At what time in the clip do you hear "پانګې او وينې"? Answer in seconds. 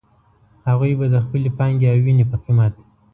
1.57-2.25